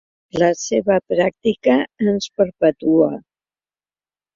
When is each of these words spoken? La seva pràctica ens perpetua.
La 0.43 0.47
seva 0.61 0.97
pràctica 1.13 1.77
ens 2.15 2.33
perpetua. 2.41 3.15